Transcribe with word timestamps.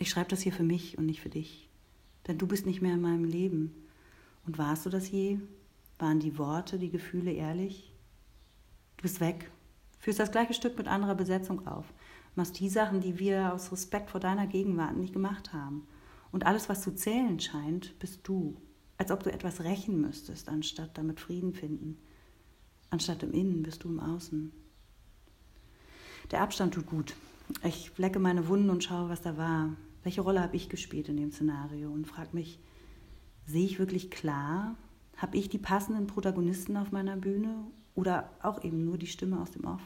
Ich 0.00 0.08
schreibe 0.08 0.30
das 0.30 0.40
hier 0.40 0.52
für 0.52 0.62
mich 0.62 0.96
und 0.96 1.04
nicht 1.04 1.20
für 1.20 1.28
dich. 1.28 1.68
Denn 2.26 2.38
du 2.38 2.46
bist 2.46 2.64
nicht 2.64 2.80
mehr 2.80 2.94
in 2.94 3.02
meinem 3.02 3.24
Leben. 3.24 3.86
Und 4.46 4.56
warst 4.56 4.86
du 4.86 4.90
das 4.90 5.10
je? 5.10 5.38
Waren 5.98 6.20
die 6.20 6.38
Worte, 6.38 6.78
die 6.78 6.88
Gefühle 6.88 7.30
ehrlich? 7.32 7.92
Du 8.96 9.02
bist 9.02 9.20
weg. 9.20 9.50
Führst 9.98 10.18
das 10.18 10.32
gleiche 10.32 10.54
Stück 10.54 10.78
mit 10.78 10.88
anderer 10.88 11.14
Besetzung 11.14 11.66
auf. 11.66 11.84
Machst 12.34 12.58
die 12.58 12.70
Sachen, 12.70 13.02
die 13.02 13.18
wir 13.18 13.52
aus 13.52 13.70
Respekt 13.72 14.08
vor 14.08 14.20
deiner 14.20 14.46
Gegenwart 14.46 14.96
nicht 14.96 15.12
gemacht 15.12 15.52
haben. 15.52 15.86
Und 16.32 16.46
alles, 16.46 16.70
was 16.70 16.80
zu 16.80 16.94
zählen 16.94 17.38
scheint, 17.38 17.98
bist 17.98 18.20
du. 18.22 18.56
Als 18.96 19.10
ob 19.10 19.22
du 19.22 19.30
etwas 19.30 19.64
rächen 19.64 20.00
müsstest, 20.00 20.48
anstatt 20.48 20.96
damit 20.96 21.20
Frieden 21.20 21.52
finden. 21.52 21.98
Anstatt 22.88 23.22
im 23.22 23.32
Innen 23.32 23.62
bist 23.62 23.84
du 23.84 23.90
im 23.90 24.00
Außen. 24.00 24.50
Der 26.30 26.40
Abstand 26.40 26.72
tut 26.72 26.86
gut. 26.86 27.14
Ich 27.64 27.92
lecke 27.98 28.18
meine 28.18 28.48
Wunden 28.48 28.70
und 28.70 28.82
schaue, 28.82 29.10
was 29.10 29.20
da 29.20 29.36
war. 29.36 29.76
Welche 30.02 30.22
Rolle 30.22 30.40
habe 30.40 30.56
ich 30.56 30.68
gespielt 30.68 31.08
in 31.08 31.16
dem 31.16 31.30
Szenario? 31.30 31.90
Und 31.90 32.06
frage 32.06 32.30
mich, 32.32 32.58
sehe 33.46 33.64
ich 33.64 33.78
wirklich 33.78 34.10
klar? 34.10 34.76
Habe 35.16 35.36
ich 35.36 35.48
die 35.48 35.58
passenden 35.58 36.06
Protagonisten 36.06 36.76
auf 36.76 36.92
meiner 36.92 37.16
Bühne 37.16 37.66
oder 37.94 38.30
auch 38.42 38.64
eben 38.64 38.84
nur 38.84 38.96
die 38.96 39.06
Stimme 39.06 39.40
aus 39.40 39.50
dem 39.50 39.64
Off? 39.64 39.82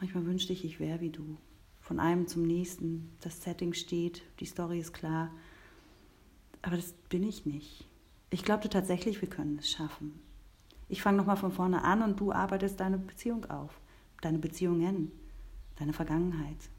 Manchmal 0.00 0.26
wünschte 0.26 0.52
ich, 0.52 0.64
ich 0.64 0.80
wäre 0.80 1.00
wie 1.00 1.10
du. 1.10 1.36
Von 1.80 2.00
einem 2.00 2.26
zum 2.26 2.42
nächsten. 2.46 3.10
Das 3.20 3.42
Setting 3.42 3.74
steht, 3.74 4.22
die 4.40 4.46
Story 4.46 4.78
ist 4.78 4.92
klar. 4.92 5.30
Aber 6.62 6.76
das 6.76 6.92
bin 7.10 7.22
ich 7.22 7.46
nicht. 7.46 7.88
Ich 8.30 8.44
glaubte 8.44 8.68
tatsächlich, 8.68 9.20
wir 9.20 9.28
können 9.28 9.58
es 9.58 9.70
schaffen. 9.70 10.20
Ich 10.88 11.02
fange 11.02 11.18
nochmal 11.18 11.36
von 11.36 11.52
vorne 11.52 11.84
an 11.84 12.02
und 12.02 12.20
du 12.20 12.32
arbeitest 12.32 12.80
deine 12.80 12.98
Beziehung 12.98 13.44
auf, 13.46 13.80
deine 14.22 14.38
Beziehungen, 14.38 15.12
deine 15.76 15.92
Vergangenheit. 15.92 16.70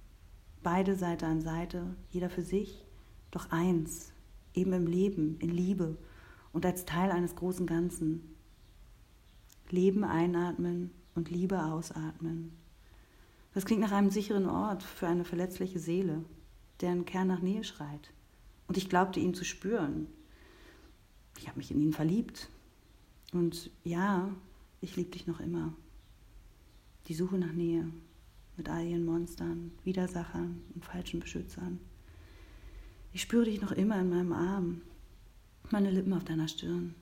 Beide 0.62 0.96
Seite 0.96 1.26
an 1.26 1.42
Seite, 1.42 1.96
jeder 2.10 2.30
für 2.30 2.42
sich, 2.42 2.84
doch 3.32 3.50
eins, 3.52 4.12
eben 4.54 4.74
im 4.74 4.88
Leben, 4.88 5.38
in 5.40 5.52
Liebe 5.52 5.98
und 6.52 6.66
als 6.66 6.86
Teil 6.86 7.12
eines 7.12 7.36
großen 7.36 7.66
Ganzen. 7.66 8.36
Leben 9.70 10.04
einatmen 10.04 10.92
und 11.16 11.30
Liebe 11.30 11.64
ausatmen. 11.64 12.52
Das 13.54 13.66
klingt 13.66 13.82
nach 13.82 13.92
einem 13.92 14.10
sicheren 14.10 14.48
Ort 14.48 14.84
für 14.84 15.08
eine 15.08 15.24
verletzliche 15.24 15.80
Seele, 15.80 16.24
deren 16.82 17.06
Kern 17.06 17.28
nach 17.28 17.42
Nähe 17.42 17.64
schreit. 17.64 18.12
Und 18.68 18.78
ich 18.78 18.90
glaubte 18.90 19.20
ihn 19.20 19.34
zu 19.34 19.46
spüren. 19.46 20.08
Ich 21.38 21.48
habe 21.48 21.58
mich 21.58 21.72
in 21.72 21.80
ihn 21.80 21.94
verliebt. 21.94 22.50
Und 23.32 23.72
ja, 23.84 24.30
ich 24.82 24.96
liebe 24.96 25.12
dich 25.12 25.26
noch 25.26 25.40
immer. 25.40 25.74
Die 27.08 27.14
Suche 27.14 27.38
nach 27.38 27.54
Nähe 27.54 27.90
mit 28.60 28.70
all 28.70 28.86
ihren 28.86 29.06
Monstern, 29.06 29.72
Widersachern 29.86 30.62
und 30.76 30.84
falschen 30.84 31.22
Beschützern. 31.22 31.80
Ich 33.14 33.22
spüre 33.22 33.46
dich 33.46 33.62
noch 33.62 33.72
immer 33.72 34.00
in 34.00 34.10
meinem 34.10 34.34
Arm, 34.34 34.82
meine 35.72 35.90
Lippen 35.90 36.14
auf 36.14 36.26
deiner 36.26 36.50
Stirn. 36.50 36.94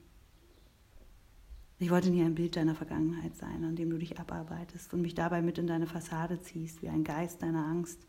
Ich 1.80 1.90
wollte 1.90 2.10
nie 2.10 2.22
ein 2.22 2.36
Bild 2.36 2.54
deiner 2.54 2.76
Vergangenheit 2.76 3.34
sein, 3.36 3.64
an 3.64 3.74
dem 3.74 3.90
du 3.90 3.98
dich 3.98 4.18
abarbeitest 4.18 4.94
und 4.94 5.02
mich 5.02 5.16
dabei 5.16 5.42
mit 5.42 5.58
in 5.58 5.66
deine 5.66 5.88
Fassade 5.88 6.40
ziehst, 6.40 6.80
wie 6.80 6.88
ein 6.88 7.02
Geist 7.02 7.42
deiner 7.42 7.66
Angst. 7.66 8.06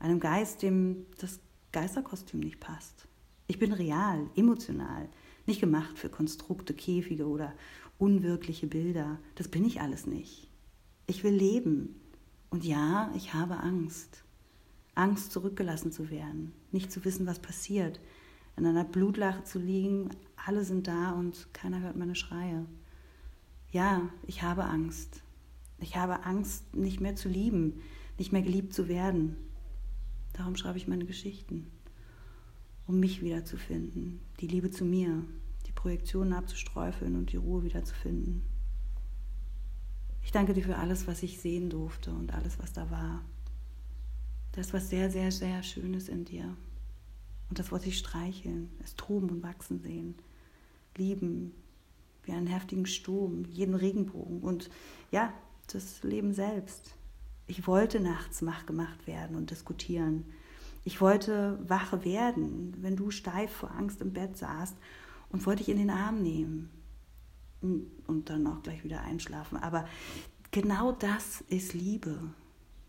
Einem 0.00 0.18
Geist, 0.18 0.62
dem 0.62 1.06
das 1.18 1.38
Geisterkostüm 1.70 2.40
nicht 2.40 2.58
passt. 2.58 3.06
Ich 3.46 3.60
bin 3.60 3.72
real, 3.72 4.28
emotional, 4.34 5.08
nicht 5.46 5.60
gemacht 5.60 5.96
für 5.96 6.08
Konstrukte, 6.08 6.74
Käfige 6.74 7.28
oder 7.28 7.54
unwirkliche 7.98 8.66
Bilder. 8.66 9.20
Das 9.36 9.46
bin 9.46 9.64
ich 9.64 9.80
alles 9.80 10.06
nicht. 10.06 10.48
Ich 11.06 11.22
will 11.22 11.34
leben. 11.34 11.99
Und 12.50 12.64
ja, 12.64 13.10
ich 13.14 13.32
habe 13.32 13.58
Angst. 13.58 14.24
Angst, 14.94 15.32
zurückgelassen 15.32 15.92
zu 15.92 16.10
werden, 16.10 16.52
nicht 16.72 16.92
zu 16.92 17.04
wissen, 17.04 17.26
was 17.26 17.38
passiert, 17.38 18.00
in 18.56 18.66
einer 18.66 18.84
Blutlache 18.84 19.44
zu 19.44 19.58
liegen, 19.58 20.10
alle 20.44 20.64
sind 20.64 20.88
da 20.88 21.12
und 21.12 21.48
keiner 21.54 21.80
hört 21.80 21.96
meine 21.96 22.16
Schreie. 22.16 22.66
Ja, 23.70 24.10
ich 24.26 24.42
habe 24.42 24.64
Angst. 24.64 25.22
Ich 25.78 25.96
habe 25.96 26.24
Angst, 26.24 26.74
nicht 26.74 27.00
mehr 27.00 27.16
zu 27.16 27.28
lieben, 27.28 27.80
nicht 28.18 28.32
mehr 28.32 28.42
geliebt 28.42 28.74
zu 28.74 28.88
werden. 28.88 29.36
Darum 30.34 30.56
schreibe 30.56 30.76
ich 30.76 30.88
meine 30.88 31.06
Geschichten, 31.06 31.70
um 32.86 33.00
mich 33.00 33.22
wiederzufinden, 33.22 34.20
die 34.40 34.46
Liebe 34.46 34.70
zu 34.70 34.84
mir, 34.84 35.24
die 35.66 35.72
Projektionen 35.72 36.32
abzusträufeln 36.32 37.16
und 37.16 37.32
die 37.32 37.36
Ruhe 37.36 37.62
wiederzufinden. 37.62 38.42
Ich 40.22 40.32
danke 40.32 40.54
dir 40.54 40.64
für 40.64 40.76
alles, 40.76 41.06
was 41.06 41.22
ich 41.22 41.40
sehen 41.40 41.70
durfte 41.70 42.10
und 42.10 42.32
alles, 42.32 42.58
was 42.58 42.72
da 42.72 42.90
war. 42.90 43.24
Da 44.52 44.60
ist 44.60 44.74
was 44.74 44.88
sehr, 44.88 45.10
sehr, 45.10 45.30
sehr 45.32 45.62
Schönes 45.62 46.08
in 46.08 46.24
dir. 46.24 46.56
Und 47.48 47.58
das 47.58 47.72
wollte 47.72 47.88
ich 47.88 47.98
streicheln, 47.98 48.70
es 48.82 48.94
toben 48.94 49.30
und 49.30 49.42
wachsen 49.42 49.80
sehen, 49.80 50.14
lieben, 50.96 51.52
wie 52.22 52.32
einen 52.32 52.46
heftigen 52.46 52.86
Sturm, 52.86 53.44
jeden 53.46 53.74
Regenbogen 53.74 54.40
und 54.40 54.70
ja, 55.10 55.32
das 55.72 56.02
Leben 56.02 56.32
selbst. 56.32 56.94
Ich 57.46 57.66
wollte 57.66 57.98
nachts 57.98 58.44
wach 58.44 58.66
gemacht 58.66 59.06
werden 59.06 59.36
und 59.36 59.50
diskutieren. 59.50 60.24
Ich 60.84 61.00
wollte 61.00 61.58
wach 61.66 62.04
werden, 62.04 62.76
wenn 62.80 62.96
du 62.96 63.10
steif 63.10 63.50
vor 63.50 63.72
Angst 63.72 64.00
im 64.00 64.12
Bett 64.12 64.36
saßt 64.36 64.76
und 65.30 65.44
wollte 65.46 65.64
dich 65.64 65.72
in 65.72 65.78
den 65.78 65.90
Arm 65.90 66.22
nehmen 66.22 66.70
und 67.62 68.30
dann 68.30 68.46
auch 68.46 68.62
gleich 68.62 68.84
wieder 68.84 69.02
einschlafen. 69.02 69.56
Aber 69.58 69.86
genau 70.50 70.92
das 70.92 71.42
ist 71.48 71.74
Liebe. 71.74 72.18